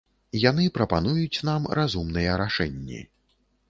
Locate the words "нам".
1.51-1.71